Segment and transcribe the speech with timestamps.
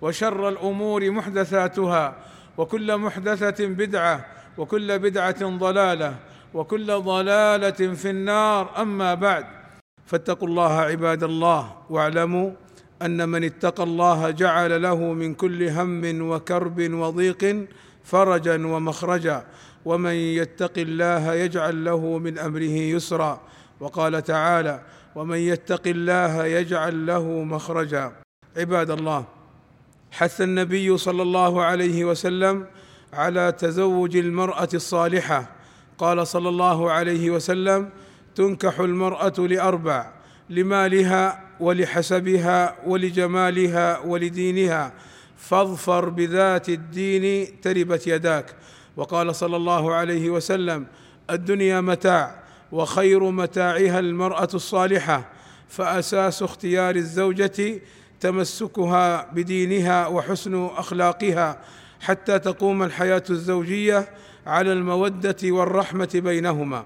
[0.00, 2.16] وشر الأمور محدثاتها
[2.58, 4.26] وكل محدثة بدعة
[4.58, 6.14] وكل بدعة ضلالة
[6.54, 8.82] وكل ضلالة في النار.
[8.82, 9.44] أما بعد
[10.06, 12.50] فاتقوا الله عباد الله واعلموا
[13.02, 17.66] أن من اتقى الله جعل له من كل هم وكرب وضيق
[18.04, 19.44] فرجا ومخرجا
[19.84, 23.40] ومن يتق الله يجعل له من أمره يسرا.
[23.80, 24.80] وقال تعالى
[25.14, 28.12] ومن يتق الله يجعل له مخرجا.
[28.56, 29.35] عباد الله
[30.16, 32.66] حث النبي صلى الله عليه وسلم
[33.12, 35.48] على تزوج المرأة الصالحة.
[35.98, 37.90] قال صلى الله عليه وسلم
[38.34, 40.12] تنكح المرأة لأربع
[40.50, 44.92] لمالها ولحسبها ولجمالها ولدينها
[45.36, 48.54] فاظفر بذات الدين تربت يداك.
[48.96, 50.86] وقال صلى الله عليه وسلم
[51.30, 52.42] الدنيا متاع
[52.72, 55.32] وخير متاعها المرأة الصالحة
[55.68, 57.80] فأساس اختيار الزوجة
[58.20, 61.58] تمسكها بدينها وحسن أخلاقها
[62.00, 64.08] حتى تقوم الحياة الزوجية
[64.46, 66.84] على المودة والرحمة بينهما.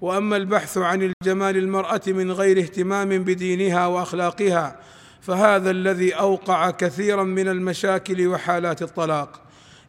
[0.00, 4.80] وأما البحث عن الجمال المرأة من غير اهتمام بدينها وأخلاقها
[5.20, 9.40] فهذا الذي أوقع كثيرا من المشاكل وحالات الطلاق.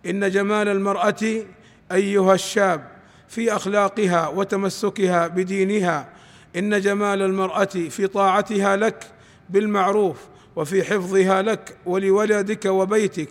[0.05, 1.43] إن جمال المرأة
[1.91, 2.87] أيها الشاب
[3.27, 6.09] في أخلاقها وتمسكها بدينها
[6.55, 9.03] إن جمال المرأة في طاعتها لك
[9.49, 10.17] بالمعروف
[10.55, 13.29] وفي حفظها لك ولولدك وبيتك.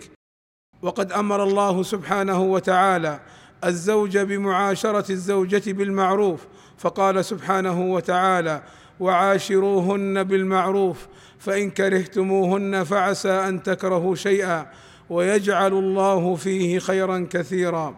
[0.83, 3.21] وقد أمر الله سبحانه وتعالى
[3.65, 6.47] الزوج بمعاشرة الزوجة بالمعروف
[6.79, 8.63] فقال سبحانه وتعالى
[9.01, 11.07] وعاشروهن بالمعروف
[11.39, 14.67] فإن كرهتموهن فعسى أن تكرهوا شيئا
[15.11, 17.97] ويجعل الله فيه خيرا كثيرا.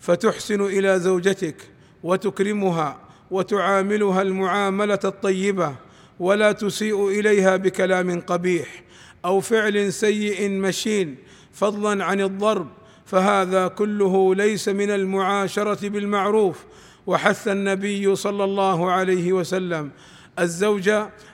[0.00, 1.56] فتحسن إلى زوجتك
[2.02, 2.98] وتكرمها
[3.30, 5.74] وتعاملها المعاملة الطيبة
[6.22, 8.82] ولا تسيء إليها بكلام قبيح
[9.24, 11.16] أو فعل سيء مشين
[11.52, 12.68] فضلا عن الضرب
[13.06, 16.64] فهذا كله ليس من المعاشرة بالمعروف.
[17.06, 19.90] وحث النبي صلى الله عليه وسلم
[20.38, 20.90] الزوج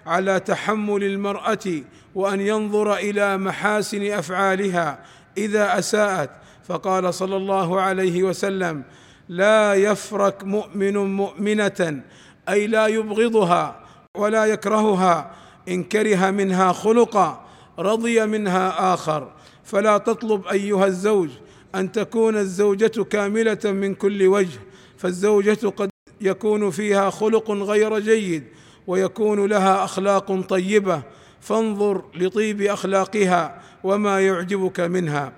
[0.06, 1.82] على تحمل المرأة
[2.14, 5.04] وأن ينظر إلى محاسن أفعالها
[5.38, 6.30] إذا أساءت.
[6.64, 8.82] فقال صلى الله عليه وسلم
[9.28, 12.02] لا يفرك مؤمن مؤمنة
[12.48, 13.87] أي لا يبغضها
[14.18, 15.30] ولا يكرهها
[15.68, 17.44] إن كره منها خلقا
[17.78, 19.32] رضي منها آخر.
[19.64, 21.28] فلا تطلب أيها الزوج
[21.74, 24.58] أن تكون الزوجة كاملة من كل وجه
[24.96, 25.90] فالزوجة قد
[26.20, 28.44] يكون فيها خلق غير جيد
[28.86, 31.02] ويكون لها أخلاق طيبة.
[31.40, 35.32] فانظر لطيب أخلاقها وما يعجبك منها.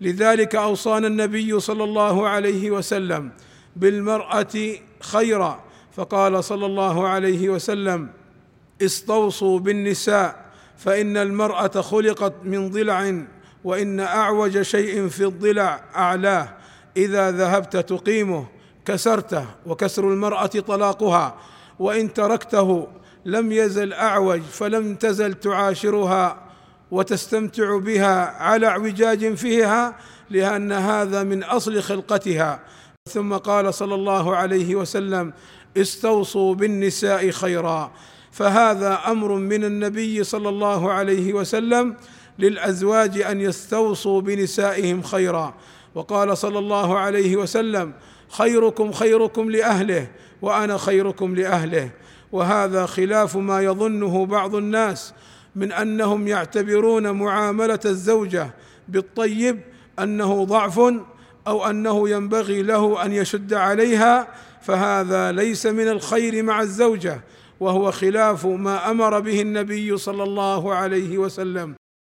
[0.00, 3.30] لذلك أوصانا النبي صلى الله عليه وسلم
[3.76, 5.65] بالمرأة خيرا
[5.96, 8.08] فقال صلى الله عليه وسلم
[8.82, 10.46] استوصوا بالنساء
[10.76, 13.22] فإن المرأة خلقت من ضلع
[13.64, 16.48] وإن أعوج شيء في الضلع أعلاه
[16.96, 18.46] إذا ذهبت تقيمه
[18.84, 21.34] كسرته وكسر المرأة طلاقها
[21.78, 22.88] وإن تركته
[23.24, 26.38] لم يزل أعوج فلم تزل تعاشرها
[26.90, 29.96] وتستمتع بها على اعوجاج فيها
[30.30, 32.60] لأن هذا من أصل خلقتها.
[33.08, 35.32] ثم قال صلى الله عليه وسلم
[35.76, 37.92] استوصوا بالنساء خيرا.
[38.32, 41.96] فهذا أمر من النبي صلى الله عليه وسلم
[42.38, 45.54] للأزواج أن يستوصوا بنسائهم خيرا.
[45.94, 47.92] وقال صلى الله عليه وسلم
[48.28, 50.06] خيركم خيركم لأهله
[50.42, 51.90] وأنا خيركم لأهله.
[52.32, 55.12] وهذا خلاف ما يظنه بعض الناس
[55.56, 58.50] من أنهم يعتبرون معاملة الزوجة
[58.88, 59.60] بالطيب
[59.98, 60.80] أنه ضعف
[61.46, 64.28] أو أنه ينبغي له أن يشد عليها
[64.62, 67.20] فهذا ليس من الخير مع الزوجة
[67.60, 71.74] وهو خلاف ما أمر به النبي صلى الله عليه وسلم.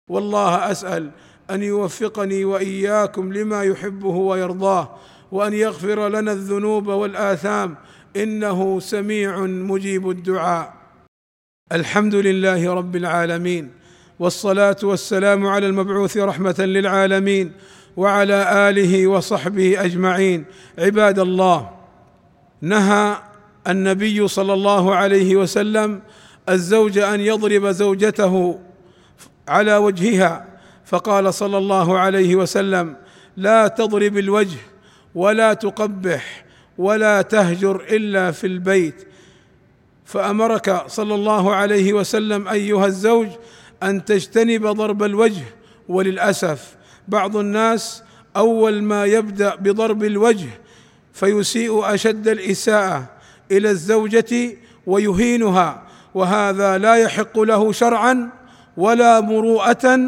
[0.09, 1.11] والله أسأل
[1.51, 4.95] أن يوفقني وإياكم لما يحبه ويرضاه
[5.31, 7.75] وأن يغفر لنا الذنوب والآثام
[8.15, 10.73] إنه سميع مجيب الدعاء.
[11.71, 13.71] الحمد لله رب العالمين
[14.19, 17.51] والصلاة والسلام على المبعوث رحمة للعالمين
[17.97, 20.45] وعلى آله وصحبه أجمعين.
[20.77, 21.69] عباد الله
[22.61, 23.15] نهى
[23.67, 26.01] النبي صلى الله عليه وسلم
[26.49, 28.59] الزوج أن يضرب زوجته
[29.47, 30.45] على وجهها
[30.85, 32.95] فقال صلى الله عليه وسلم
[33.37, 34.57] لا تضرب الوجه
[35.15, 36.45] ولا تقبح
[36.77, 39.07] ولا تهجر إلا في البيت.
[40.05, 43.27] فأمرك صلى الله عليه وسلم أيها الزوج
[43.83, 45.43] أن تجتنب ضرب الوجه
[45.89, 46.75] وللأسف
[47.07, 48.03] بعض الناس
[48.37, 50.49] أول ما يبدأ بضرب الوجه
[51.13, 53.05] فيسيء أشد الإساءة
[53.51, 54.57] إلى الزوجة
[54.87, 55.83] ويهينها
[56.13, 58.29] وهذا لا يحق له شرعا
[58.77, 59.99] ولا مروءة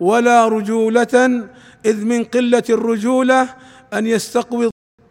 [0.00, 1.44] ولا رجولة
[1.86, 3.48] إذ من قلة الرجولة
[3.94, 4.70] أن يستقوي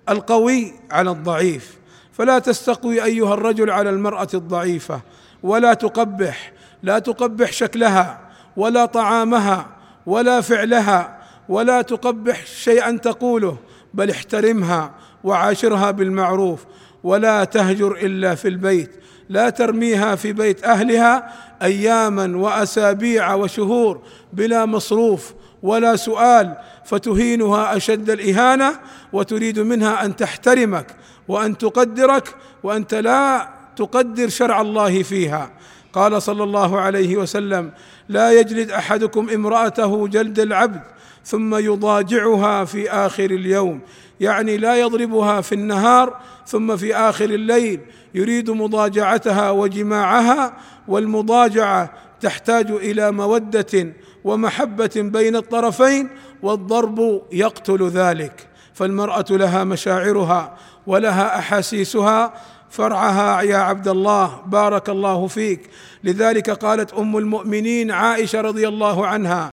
[0.10, 1.78] القوي على الضعيف.
[2.14, 5.02] فلا تستقوي أيها الرجل على المرأة الضعيفة
[5.44, 6.54] ولا تقبح
[6.84, 8.20] لا تقبح شكلها
[8.58, 9.70] ولا طعامها
[10.06, 13.58] ولا فعلها ولا تقبح شيئا تقوله
[13.94, 14.92] بل احترمها
[15.24, 16.66] وعاشرها بالمعروف
[17.04, 18.92] ولا تهجر إلا في البيت
[19.30, 24.02] لا ترميها في بيت أهلها اياما وأسابيع وشهور
[24.34, 26.56] بلا مصروف ولا سؤال
[26.86, 28.80] فتهينها أشد الإهانة
[29.14, 30.88] وتريد منها أن تحترمك
[31.28, 35.52] وأن تقدرك وأنت لا تقدر شرع الله فيها.
[35.94, 37.72] قال صلى الله عليه وسلم
[38.10, 40.82] لا يجلد أحدكم امرأته جلد العبد
[41.26, 43.80] ثم يضاجعها في آخر اليوم.
[44.20, 46.18] يعني لا يضربها في النهار
[46.48, 47.80] ثم في آخر الليل.
[48.14, 50.54] يريد مضاجعتها وجماعها
[50.88, 53.94] والمضاجعة تحتاج إلى مودة
[54.24, 56.10] ومحبة بين الطرفين
[56.42, 58.48] والضرب يقتل ذلك.
[58.74, 62.34] فالمرأة لها مشاعرها ولها أحاسيسها.
[62.70, 65.70] فرعها يا عبد الله بارك الله فيك.
[66.04, 69.53] لذلك قالت أم المؤمنين عائشة رضي الله عنها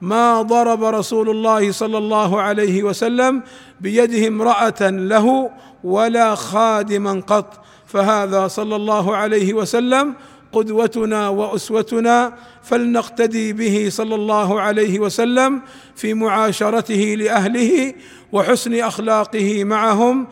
[0.00, 3.42] ما ضرب رسول الله صلى الله عليه وسلم
[3.80, 5.50] بيده امرأة له
[5.84, 7.64] ولا خادما قط.
[7.86, 10.14] فهذا صلى الله عليه وسلم
[10.52, 12.32] قدوتنا وأسوتنا
[12.62, 15.62] فلنقتدي به صلى الله عليه وسلم
[15.96, 17.94] في معاشرته لأهله
[18.32, 20.26] وحسن أخلاقه معهم.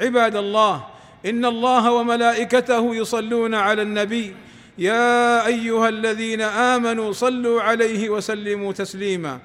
[0.00, 0.84] عباد الله
[1.26, 4.34] إن الله وملائكته يصلون على النبي
[4.78, 9.38] يا أيها الذين آمنوا صلوا عليه وسلموا تسليما.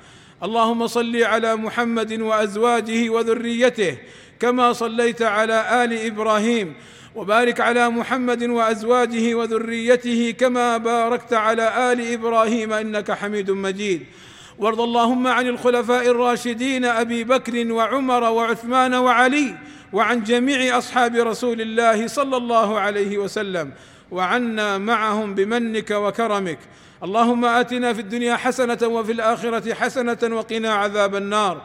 [0.44, 3.98] اللهم صل على محمد وأزواجه وذريته
[4.40, 6.74] كما صليت على آل إبراهيم
[7.16, 14.06] وبارك على محمد وأزواجه وذريته كما باركت على آل إبراهيم إنك حميد مجيد.
[14.58, 19.56] وارض اللهم عن الخلفاء الراشدين أبي بكر وعمر وعثمان وعلي
[19.94, 23.72] وعن جميع أصحاب رسول الله صلى الله عليه وسلم.
[24.12, 26.60] وعنا معهم بمنك وكرمك.
[27.04, 31.62] اللهم آتنا في الدنيا حسنة وفي الآخرة حسنة وقنا عذاب النار.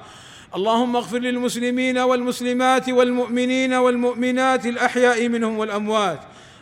[0.57, 6.21] اللهم اغفر للمسلمين والمسلمات والمؤمنين والمؤمنات الأحياء منهم والأموات.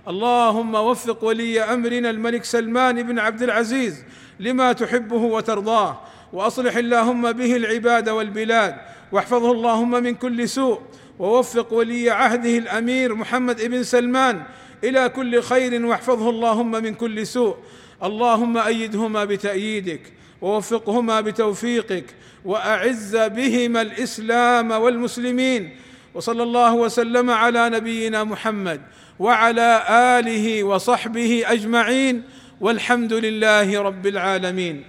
[0.08, 4.04] اللهم وفق ولي أمرنا الملك سلمان بن عبد العزيز
[4.40, 6.00] لما تحبه وترضاه.
[6.32, 8.76] وأصلح اللهم به العباد والبلاد.
[9.12, 10.80] واحفظه اللهم من كل سوء.
[11.18, 14.42] ووفق ولي عهده الأمير محمد بن سلمان
[14.84, 17.56] إلى كل خير واحفظه اللهم من كل سوء.
[18.02, 20.00] اللهم أيدهما بتأييدك
[20.40, 22.04] ووفقهما بتوفيقك
[22.44, 25.76] وأعز بهما الإسلام والمسلمين.
[26.14, 28.80] وصلى الله وسلم على نبينا محمد
[29.18, 32.22] وعلى آله وصحبه أجمعين.
[32.60, 34.84] والحمد لله رب العالمين.